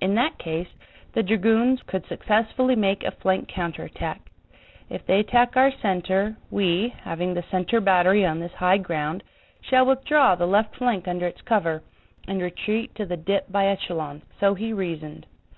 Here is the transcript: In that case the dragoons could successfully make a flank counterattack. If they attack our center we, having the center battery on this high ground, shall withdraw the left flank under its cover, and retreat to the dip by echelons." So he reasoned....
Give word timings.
In 0.00 0.14
that 0.14 0.38
case 0.38 0.68
the 1.12 1.22
dragoons 1.22 1.82
could 1.86 2.06
successfully 2.06 2.74
make 2.74 3.04
a 3.04 3.10
flank 3.10 3.48
counterattack. 3.50 4.22
If 4.88 5.04
they 5.04 5.20
attack 5.20 5.58
our 5.58 5.70
center 5.82 6.38
we, 6.50 6.94
having 7.02 7.34
the 7.34 7.42
center 7.50 7.78
battery 7.78 8.24
on 8.24 8.40
this 8.40 8.54
high 8.54 8.78
ground, 8.78 9.22
shall 9.60 9.84
withdraw 9.84 10.34
the 10.36 10.46
left 10.46 10.76
flank 10.76 11.06
under 11.06 11.26
its 11.26 11.42
cover, 11.42 11.82
and 12.26 12.40
retreat 12.40 12.94
to 12.94 13.04
the 13.04 13.18
dip 13.18 13.52
by 13.52 13.66
echelons." 13.66 14.22
So 14.40 14.54
he 14.54 14.72
reasoned.... 14.72 15.26